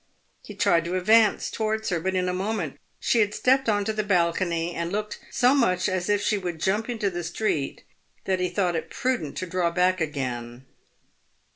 [0.43, 3.93] He tried to advance towards her, but in a moment she had stepped on to
[3.93, 7.83] the balcony, and looked so much as if she would jump into the street
[8.25, 10.65] that he thought it prudent to draw back again.